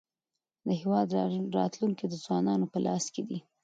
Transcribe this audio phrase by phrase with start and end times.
[0.67, 1.07] د هېواد
[1.59, 3.39] راتلونکی د ځوانانو په لاس کې دی.